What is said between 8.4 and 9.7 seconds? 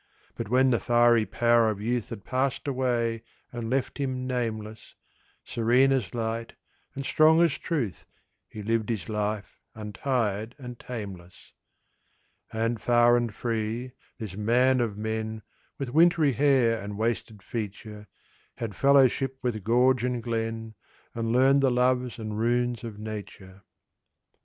He lived his life,